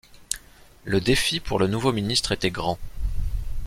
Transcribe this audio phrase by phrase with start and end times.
[0.83, 2.79] Le défi pour le nouveau ministre était grand.